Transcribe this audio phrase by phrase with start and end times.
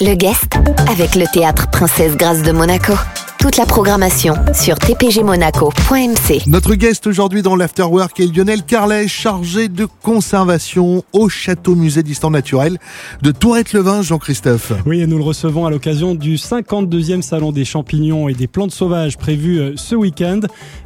[0.00, 0.54] Le guest
[0.90, 2.94] avec le théâtre Princesse Grâce de Monaco.
[3.38, 6.42] Toute la programmation sur tpgmonaco.mc.
[6.46, 12.30] Notre guest aujourd'hui dans l'Afterwork est Lionel Carlet, chargé de conservation au Château Musée d'Histoire
[12.30, 12.78] Naturelle
[13.20, 14.72] de Tourette-le-Vin, Jean-Christophe.
[14.86, 18.70] Oui, et nous le recevons à l'occasion du 52e Salon des champignons et des plantes
[18.70, 20.40] sauvages prévu euh, ce week-end.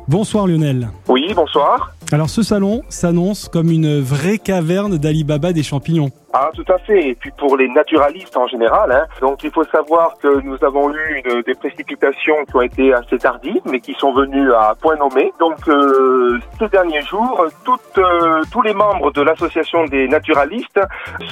[0.08, 0.88] Bonsoir Lionel.
[1.08, 1.94] Oui, bonsoir.
[2.12, 6.10] Alors ce salon s'annonce comme une vraie caverne d'Alibaba des champignons.
[6.38, 7.08] Ah, tout à fait.
[7.08, 9.06] Et puis pour les naturalistes en général, hein.
[9.22, 13.62] donc il faut savoir que nous avons eu des précipitations qui ont été assez tardives,
[13.64, 15.32] mais qui sont venues à point nommé.
[15.40, 20.78] Donc euh, ces derniers jours, euh, tous les membres de l'association des naturalistes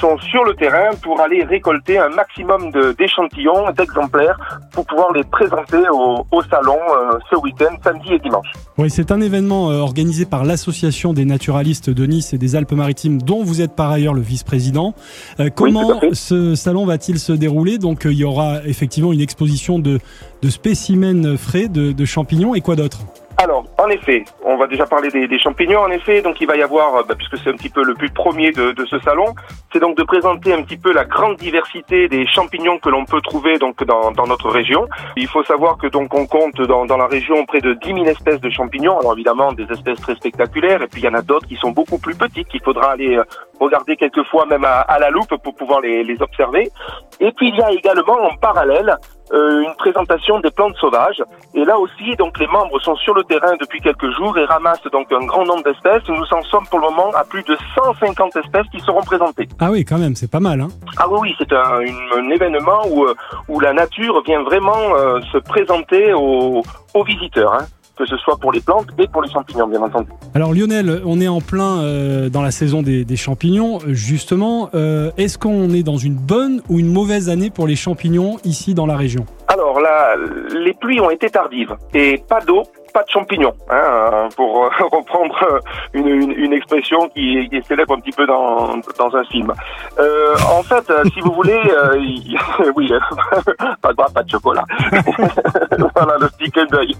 [0.01, 4.39] sont sur le terrain pour aller récolter un maximum d'échantillons, d'exemplaires,
[4.73, 8.51] pour pouvoir les présenter au, au salon euh, ce week-end, samedi et dimanche.
[8.77, 13.23] Oui, c'est un événement euh, organisé par l'Association des naturalistes de Nice et des Alpes-Maritimes,
[13.23, 14.95] dont vous êtes par ailleurs le vice-président.
[15.39, 17.79] Euh, comment ce salon va-t-il se dérouler?
[17.79, 20.01] Donc, euh, il y aura effectivement une exposition de,
[20.43, 22.99] de spécimens frais, de, de champignons et quoi d'autre?
[23.37, 26.57] Alors, en effet, on va déjà parler des, des, champignons, en effet, donc il va
[26.57, 28.99] y avoir, euh, bah, puisque c'est un petit peu le but premier de, de ce
[29.01, 29.35] salon,
[29.73, 33.21] c'est donc de présenter un petit peu la grande diversité des champignons que l'on peut
[33.21, 34.89] trouver donc dans, dans, notre région.
[35.17, 38.05] Il faut savoir que donc on compte dans, dans, la région près de 10 000
[38.07, 41.23] espèces de champignons, alors évidemment des espèces très spectaculaires, et puis il y en a
[41.23, 43.25] d'autres qui sont beaucoup plus petites, qu'il faudra aller euh,
[43.59, 46.71] regarder quelquefois même à, à la loupe pour pouvoir les, les observer.
[47.19, 48.97] Et puis il y a également en parallèle
[49.33, 51.23] euh, une présentation des plantes sauvages.
[51.55, 54.87] Et là aussi, donc les membres sont sur le terrain depuis quelques jours et ramassent
[54.93, 56.07] donc un grand nombre d'espèces.
[56.09, 59.49] Nous en sommes pour le moment à plus de 150 espèces qui seront présentées.
[59.61, 60.61] Ah oui, quand même, c'est pas mal.
[60.61, 61.81] Hein ah oui, oui, c'est un,
[62.17, 63.15] un, événement où, euh,
[63.49, 66.63] où la nature vient vraiment euh, se présenter aux,
[66.95, 67.55] aux visiteurs.
[67.55, 67.67] Hein
[67.97, 70.09] que ce soit pour les plantes et pour les champignons, bien entendu.
[70.35, 73.79] Alors Lionel, on est en plein euh, dans la saison des, champignons.
[73.87, 78.39] Justement, euh, est-ce qu'on est dans une bonne ou une mauvaise année pour les champignons
[78.45, 79.27] ici dans la région?
[79.49, 80.17] Alors là,
[80.51, 82.65] les pluies ont été tardives et pas d'eau
[82.95, 85.61] pas de champignons, hein, pour reprendre
[85.93, 89.53] une, une, une expression qui, qui, est célèbre un petit peu dans, dans un film.
[89.99, 91.97] Euh, en fait, si vous voulez, euh,
[92.77, 92.93] oui,
[93.83, 94.65] pas de pas de chocolat.
[95.97, 96.95] voilà le petit d'œil.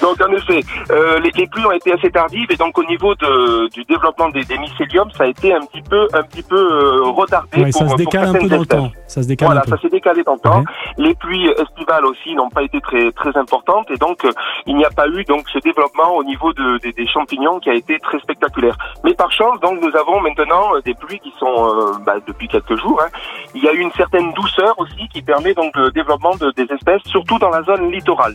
[0.00, 3.14] Donc en effet, euh, les, les, pluies ont été assez tardives et donc au niveau
[3.14, 6.56] de, du développement des, des mycéliums, ça a été un petit peu un petit peu
[6.56, 7.64] euh, retardé.
[7.64, 8.90] Ouais, pour, ça se décale un peu dans le temps.
[9.06, 9.70] Ça se décale voilà, un peu.
[9.72, 10.60] ça s'est décalé dans le temps.
[10.60, 10.64] Ouais.
[10.96, 14.26] Les pluies estivales aussi n'ont pas été très très importantes et donc
[14.66, 17.70] il n'y a pas eu donc ce développement au niveau de, de, des champignons qui
[17.70, 18.76] a été très spectaculaire.
[19.04, 22.76] Mais par chance, donc nous avons maintenant des pluies qui sont euh, bah, depuis quelques
[22.76, 23.00] jours.
[23.02, 23.08] Hein.
[23.54, 26.72] Il y a eu une certaine douceur aussi qui permet donc le développement de, des
[26.72, 28.34] espèces, surtout dans la zone littorale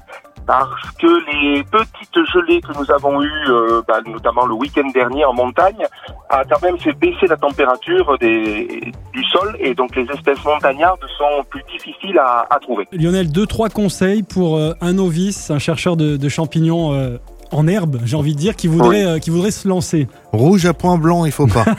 [0.50, 5.24] parce que les petites gelées que nous avons eues, euh, bah, notamment le week-end dernier
[5.24, 5.86] en montagne,
[6.28, 11.44] a quand même fait baisser la température du sol et donc les espèces montagnardes sont
[11.52, 12.88] plus difficiles à, trouver.
[12.92, 16.94] Lionel, deux trois conseils pour euh, un novice, un chercheur de, de champignons.
[16.94, 17.18] Euh
[17.52, 19.12] en herbe, j'ai envie de dire, qui voudrait, oui.
[19.12, 20.08] euh, qui voudrait se lancer.
[20.32, 21.66] Rouge à point blanc, il faut pas.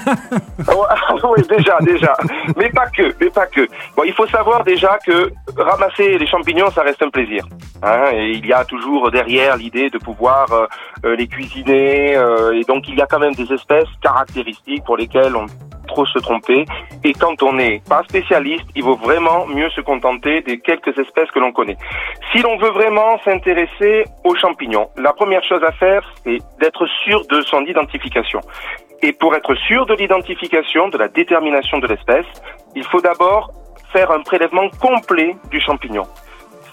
[1.36, 2.14] oui, déjà, déjà.
[2.56, 3.66] Mais pas que, mais pas que.
[3.97, 7.47] Bon, il faut savoir déjà que ramasser les champignons, ça reste un plaisir.
[7.82, 10.47] Hein, et il y a toujours derrière l'idée de pouvoir
[11.04, 12.16] euh, les cuisiner.
[12.16, 15.47] Euh, et donc, il y a quand même des espèces caractéristiques pour lesquelles on
[15.90, 16.64] trop se tromper.
[17.04, 21.30] Et quand on n'est pas spécialiste, il vaut vraiment mieux se contenter des quelques espèces
[21.30, 21.76] que l'on connaît.
[22.32, 27.26] Si l'on veut vraiment s'intéresser aux champignons, la première chose à faire, c'est d'être sûr
[27.26, 28.40] de son identification.
[29.02, 32.26] Et pour être sûr de l'identification, de la détermination de l'espèce,
[32.74, 33.50] il faut d'abord
[33.92, 36.06] faire un prélèvement complet du champignon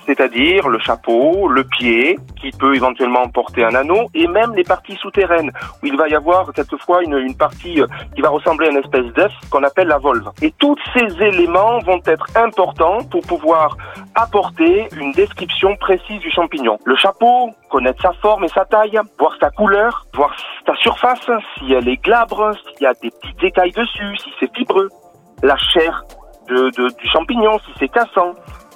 [0.08, 4.96] c'est-à-dire le chapeau, le pied, qui peut éventuellement porter un anneau, et même les parties
[4.96, 5.52] souterraines,
[5.84, 7.82] où il va y avoir quelquefois une, une partie
[8.16, 10.30] qui va ressembler à une espèce d'œuf qu'on appelle la volve.
[10.42, 13.78] Et tous ces éléments vont être importants pour pouvoir
[14.16, 16.78] apporter une description précise du champignon.
[16.86, 20.34] Le chapeau, connaître sa forme et sa taille, voir sa couleur, voir
[20.66, 24.56] sa surface, si elle est glabre, s'il y a des petites écailles dessus, si c'est
[24.56, 24.90] fibreux,
[25.44, 26.04] la chair
[26.50, 28.34] du champignon, si c'est cassant,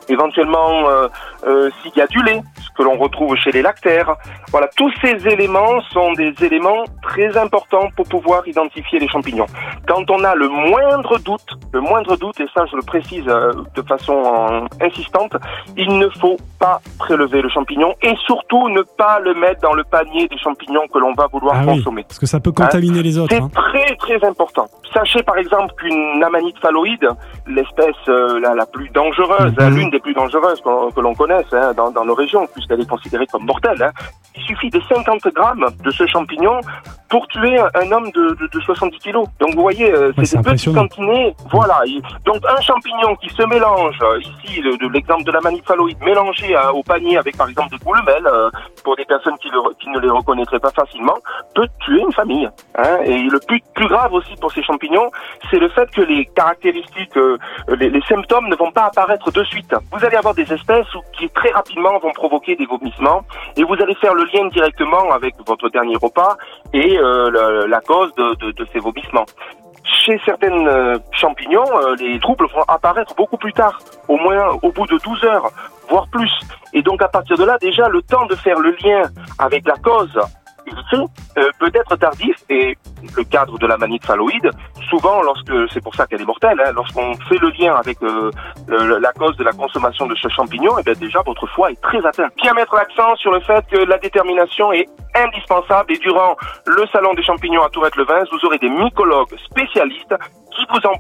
[0.10, 1.08] éventuellement euh,
[1.46, 2.42] euh, s'il y a du lait,
[2.78, 4.16] que l'on retrouve chez les lactaires.
[4.52, 9.48] Voilà, tous ces éléments sont des éléments très importants pour pouvoir identifier les champignons.
[9.88, 13.54] Quand on a le moindre doute, le moindre doute, et ça je le précise euh,
[13.76, 15.34] de façon euh, insistante,
[15.78, 19.84] il ne faut pas prélever le champignon et surtout ne pas le mettre dans le
[19.84, 22.02] panier des champignons que l'on va vouloir ah consommer.
[22.02, 23.34] Oui, parce que ça peut contaminer hein les autres.
[23.34, 23.50] C'est hein.
[23.54, 24.68] très très important.
[24.94, 27.08] Sachez par exemple qu'une amanite phalloïde,
[27.48, 29.76] l'espèce euh, la, la, plus dangereuse, mm -hmm.
[29.76, 32.90] l'une des plus dangereuses que, que l'on connaisse hein, dans, dans, nos régions, puisqu'elle est
[32.90, 33.92] considérée comme mortelle, hein,
[34.36, 36.60] il suffit de 50 grammes de ce champignon
[37.10, 39.28] pour tuer un homme de, de, de 70 kilos.
[39.40, 41.36] Donc vous voyez, euh, Ouais, c'est c'est des petits cantinés.
[41.52, 41.82] Voilà.
[42.26, 46.56] Donc un champignon qui se mélange, euh, ici le- de l'exemple de la maniphalloïde, mélangé
[46.56, 48.50] à- au panier avec par exemple des goulemelles, euh,
[48.86, 51.18] pour des personnes qui, le- qui ne les reconnaîtraient pas facilement,
[51.54, 52.48] peut tuer une famille.
[52.78, 53.00] Hein.
[53.04, 55.12] Et le plus, plus grave aussi pour ces champignons,
[55.50, 57.38] c'est le fait que les caractéristiques, euh,
[57.78, 59.74] les, les symptômes ne vont pas apparaître de suite.
[59.92, 63.22] Vous allez avoir des espèces où- qui très rapidement vont provoquer des vomissements
[63.58, 66.38] et vous allez faire le lien directement avec votre dernier repas
[66.74, 69.26] et euh, le- la cause de, ces vomissements.
[69.84, 74.72] Chez certaines euh, champignons, euh, les troubles vont apparaître beaucoup plus tard, au moins au
[74.72, 75.50] bout de 12 heures,
[75.90, 76.32] voire plus.
[76.74, 79.02] Et donc à partir de là, déjà, le temps de faire le lien
[79.40, 80.20] avec la cause
[81.38, 82.78] euh, peut être tardif et
[83.16, 84.50] le cadre de la manite phalloïde,
[84.90, 88.32] souvent lorsque, c'est pour ça qu'elle est mortelle, hein, lorsqu'on fait le lien avec euh,
[88.68, 91.82] le- la cause de la consommation de ce champignon, et bien déjà votre foie est
[91.82, 92.28] très atteint.
[92.38, 97.14] Bien mettre l'accent sur le fait que la détermination est indispensable et durant le salon
[97.14, 100.16] des champignons à Tourette-le-Vin, vous aurez des mycologues spécialistes
[100.56, 100.94] qui vous en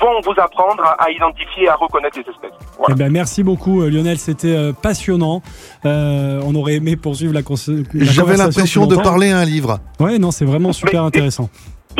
[0.00, 2.52] vont vous apprendre à, identifier et à reconnaître les espèces.
[2.78, 2.94] Voilà.
[2.94, 5.42] Eh ben, merci beaucoup euh, Lionel, c'était euh, passionnant.
[5.84, 9.80] Euh, on aurait aimé poursuivre la, la J'avais l'impression de parler à un livre.
[10.00, 11.48] Ouais, non, c'est vraiment super Mais- intéressant.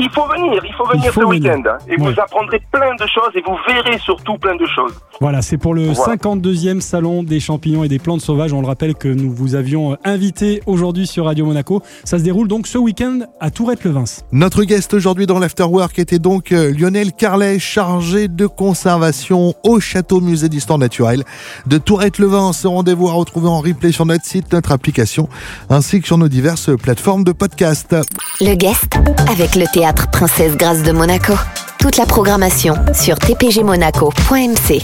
[0.00, 2.12] Il faut venir, il faut venir Il faut ce week-end hein, et Ouais.
[2.12, 4.92] vous apprendrez plein de choses et vous verrez surtout plein de choses.
[5.20, 6.14] Voilà, c'est pour le Voilà.
[6.14, 8.52] 52e salon des champignons et des plantes sauvages.
[8.52, 11.82] On le rappelle que nous vous avions euh, invité aujourd'hui sur Radio Monaco.
[12.04, 14.04] Ça se déroule donc ce week-end à Tourette-le-Vins.
[14.32, 20.20] Notre guest aujourd'hui dans l'Afterwork était donc euh, Lionel Carlet, chargé de conservation au Château
[20.20, 21.24] Musée d'Histoire Naturelle
[21.66, 22.52] de Tourette-le-Vin.
[22.52, 25.28] Ce rendez-vous à retrouver en replay sur notre site, notre application,
[25.68, 27.96] ainsi que sur nos diverses plateformes de podcast.
[28.40, 28.94] Le guest
[29.28, 31.34] avec le Princesse Grâce de Monaco.
[31.78, 34.82] Toute la programmation sur tpgmonaco.mc.